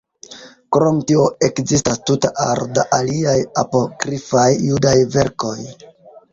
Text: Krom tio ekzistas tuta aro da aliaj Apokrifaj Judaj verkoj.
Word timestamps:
Krom 0.77 1.01
tio 1.11 1.25
ekzistas 1.47 2.01
tuta 2.11 2.33
aro 2.47 2.67
da 2.79 2.87
aliaj 3.01 3.37
Apokrifaj 3.65 4.49
Judaj 4.67 4.99
verkoj. 5.21 5.57